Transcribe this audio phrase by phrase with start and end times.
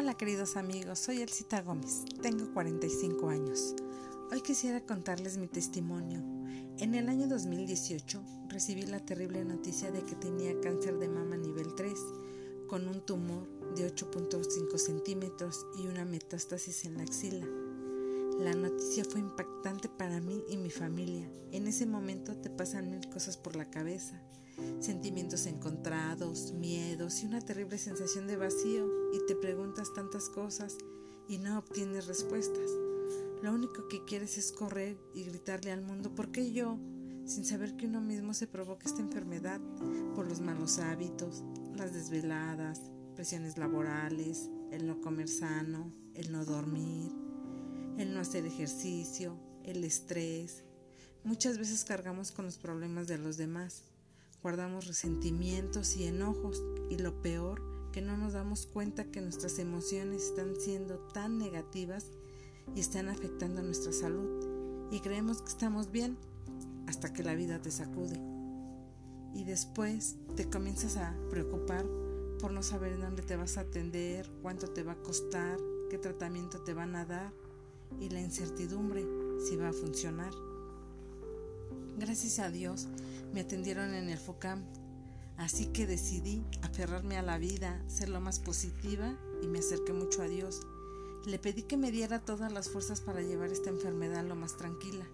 [0.00, 3.74] Hola queridos amigos, soy Elcita Gómez, tengo 45 años.
[4.32, 6.20] Hoy quisiera contarles mi testimonio.
[6.78, 11.74] En el año 2018 recibí la terrible noticia de que tenía cáncer de mama nivel
[11.74, 11.92] 3,
[12.66, 17.46] con un tumor de 8.5 centímetros y una metástasis en la axila.
[18.38, 21.30] La noticia fue impactante para mí y mi familia.
[21.52, 24.18] En ese momento te pasan mil cosas por la cabeza
[24.80, 30.76] sentimientos encontrados, miedos y una terrible sensación de vacío y te preguntas tantas cosas
[31.28, 32.70] y no obtienes respuestas.
[33.42, 36.78] Lo único que quieres es correr y gritarle al mundo, ¿por qué yo?
[37.24, 39.60] Sin saber que uno mismo se provoca esta enfermedad
[40.14, 41.42] por los malos hábitos,
[41.74, 47.12] las desveladas, presiones laborales, el no comer sano, el no dormir,
[47.98, 50.64] el no hacer ejercicio, el estrés.
[51.24, 53.89] Muchas veces cargamos con los problemas de los demás
[54.42, 57.62] guardamos resentimientos y enojos y lo peor,
[57.92, 62.06] que no nos damos cuenta que nuestras emociones están siendo tan negativas
[62.74, 66.16] y están afectando nuestra salud y creemos que estamos bien
[66.86, 68.20] hasta que la vida te sacude.
[69.34, 71.86] Y después te comienzas a preocupar
[72.40, 76.60] por no saber dónde te vas a atender, cuánto te va a costar, qué tratamiento
[76.62, 77.32] te van a dar
[78.00, 79.06] y la incertidumbre
[79.44, 80.32] si va a funcionar.
[81.98, 82.88] Gracias a Dios
[83.32, 84.64] me atendieron en el FOCAM,
[85.36, 90.22] así que decidí aferrarme a la vida, ser lo más positiva y me acerqué mucho
[90.22, 90.60] a Dios.
[91.26, 95.06] Le pedí que me diera todas las fuerzas para llevar esta enfermedad lo más tranquila.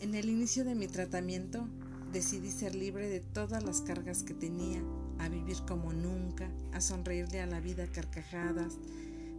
[0.00, 1.68] En el inicio de mi tratamiento
[2.12, 4.82] decidí ser libre de todas las cargas que tenía,
[5.18, 8.78] a vivir como nunca, a sonreírle a la vida carcajadas,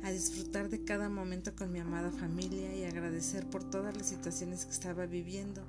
[0.04, 4.66] a disfrutar de cada momento con mi amada familia y agradecer por todas las situaciones
[4.66, 5.62] que estaba viviendo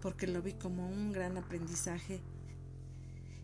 [0.00, 2.20] porque lo vi como un gran aprendizaje.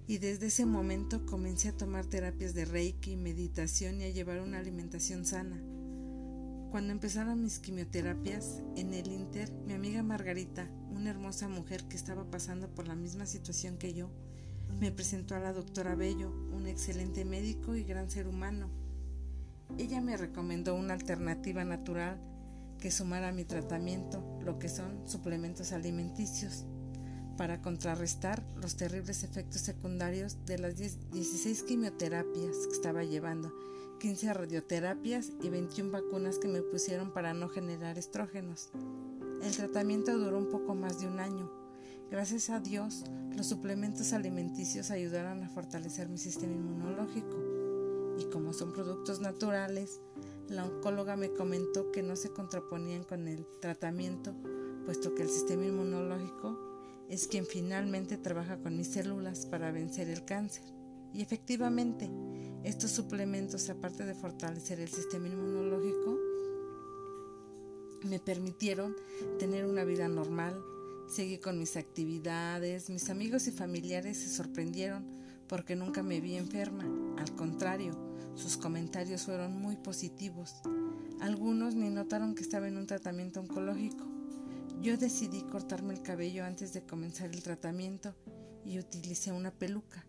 [0.06, 4.58] Y desde ese momento comencé a tomar terapias de reiki, meditación y a llevar una
[4.58, 5.60] alimentación sana.
[6.70, 12.30] Cuando empezaron mis quimioterapias, en el Inter, mi amiga Margarita, una hermosa mujer que estaba
[12.30, 14.10] pasando por la misma situación que yo,
[14.80, 18.68] me presentó a la doctora Bello, un excelente médico y gran ser humano.
[19.78, 22.20] Ella me recomendó una alternativa natural
[22.84, 26.66] que sumar a mi tratamiento lo que son suplementos alimenticios
[27.38, 33.50] para contrarrestar los terribles efectos secundarios de las 16 quimioterapias que estaba llevando,
[34.00, 38.68] 15 radioterapias y 21 vacunas que me pusieron para no generar estrógenos.
[39.42, 41.50] El tratamiento duró un poco más de un año.
[42.10, 47.64] Gracias a Dios, los suplementos alimenticios ayudaron a fortalecer mi sistema inmunológico
[48.18, 50.02] y como son productos naturales,
[50.48, 54.34] la oncóloga me comentó que no se contraponían con el tratamiento,
[54.84, 56.58] puesto que el sistema inmunológico
[57.08, 60.64] es quien finalmente trabaja con mis células para vencer el cáncer.
[61.12, 62.10] Y efectivamente,
[62.64, 66.18] estos suplementos, aparte de fortalecer el sistema inmunológico,
[68.04, 68.94] me permitieron
[69.38, 70.60] tener una vida normal,
[71.08, 75.04] seguir con mis actividades, mis amigos y familiares se sorprendieron
[75.48, 76.84] porque nunca me vi enferma,
[77.18, 80.56] al contrario, sus comentarios fueron muy positivos.
[81.20, 84.04] Algunos ni notaron que estaba en un tratamiento oncológico.
[84.82, 88.14] Yo decidí cortarme el cabello antes de comenzar el tratamiento
[88.64, 90.04] y utilicé una peluca.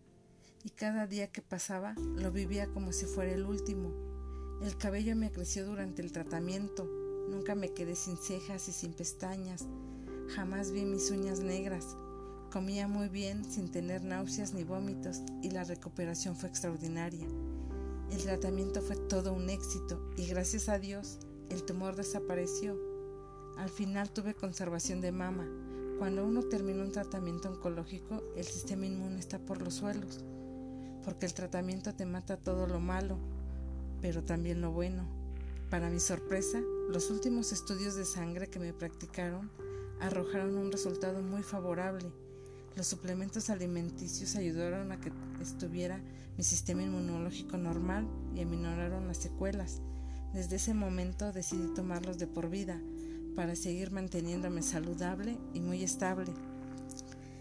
[0.64, 3.94] Y cada día que pasaba lo vivía como si fuera el último.
[4.64, 6.90] El cabello me creció durante el tratamiento.
[7.30, 9.66] Nunca me quedé sin cejas y sin pestañas.
[10.35, 11.96] Jamás vi mis uñas negras.
[12.52, 17.28] Comía muy bien sin tener náuseas ni vómitos y la recuperación fue extraordinaria.
[18.12, 21.18] El tratamiento fue todo un éxito y gracias a Dios
[21.50, 22.78] el tumor desapareció.
[23.58, 25.48] Al final tuve conservación de mama.
[25.98, 30.24] Cuando uno termina un tratamiento oncológico, el sistema inmune está por los suelos,
[31.04, 33.18] porque el tratamiento te mata todo lo malo,
[34.02, 35.08] pero también lo bueno.
[35.70, 39.50] Para mi sorpresa, los últimos estudios de sangre que me practicaron
[40.00, 42.12] arrojaron un resultado muy favorable
[42.75, 45.11] los suplementos alimenticios ayudaron a que
[45.41, 46.00] estuviera
[46.38, 49.82] mi sistema inmunológico normal y aminoraron las secuelas.
[50.34, 52.82] Desde ese momento decidí tomarlos de por vida
[53.35, 56.34] para seguir manteniéndome saludable y muy estable.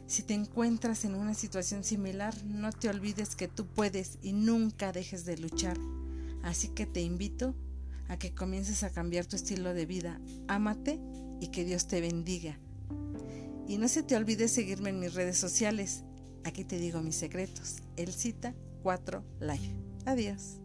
[0.06, 4.92] Si te encuentras en una situación similar, no te olvides que tú puedes y nunca
[4.92, 5.78] dejes de luchar.
[6.42, 7.54] Así que te invito
[8.08, 10.20] a que comiences a cambiar tu estilo de vida.
[10.46, 11.00] Ámate
[11.40, 12.58] y que Dios te bendiga.
[13.66, 16.04] Y no se te olvide seguirme en mis redes sociales.
[16.44, 17.76] Aquí te digo mis secretos.
[17.96, 19.74] El cita 4 Live.
[20.04, 20.63] Adiós.